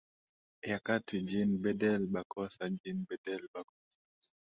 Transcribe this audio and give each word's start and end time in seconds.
ya 0.69 0.79
Kati 0.85 1.15
Jean 1.27 1.51
Bedel 1.63 2.01
Bokassa 2.13 2.65
Jean 2.81 2.97
Bedel 3.09 3.41
Bokassa 3.53 3.79